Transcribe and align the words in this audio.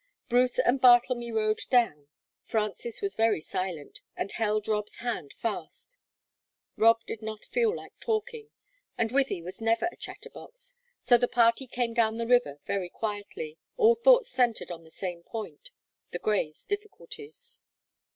Bruce 0.29 0.57
and 0.57 0.81
Bartlemy 0.81 1.31
rowed 1.31 1.61
down. 1.69 2.07
Frances 2.41 3.03
was 3.03 3.13
very 3.13 3.39
silent, 3.39 4.01
and 4.17 4.31
held 4.31 4.67
Rob's 4.67 4.95
hand 4.95 5.35
fast; 5.37 5.99
Rob 6.75 7.05
did 7.05 7.21
not 7.21 7.45
feel 7.45 7.75
like 7.75 7.93
talking, 7.99 8.49
and 8.97 9.11
Wythie 9.11 9.43
was 9.43 9.61
never 9.61 9.87
a 9.91 9.95
chatterbox, 9.95 10.73
so 11.03 11.19
the 11.19 11.27
party 11.27 11.67
came 11.67 11.93
down 11.93 12.17
the 12.17 12.25
river 12.25 12.57
very 12.65 12.89
quietly, 12.89 13.59
all 13.77 13.93
thoughts 13.93 14.31
centered 14.31 14.71
on 14.71 14.83
the 14.83 14.89
same 14.89 15.21
point 15.21 15.69
the 16.09 16.17
Greys' 16.17 16.65
difficulties. 16.65 17.61